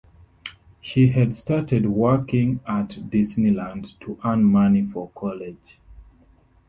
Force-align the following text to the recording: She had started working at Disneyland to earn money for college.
She 0.81 1.09
had 1.09 1.35
started 1.35 1.85
working 1.85 2.59
at 2.65 2.87
Disneyland 3.11 3.99
to 3.99 4.17
earn 4.25 4.43
money 4.45 4.83
for 4.83 5.11
college. 5.13 5.77